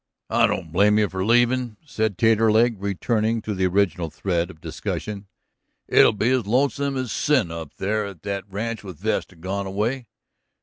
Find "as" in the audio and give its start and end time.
6.31-6.47, 6.97-7.11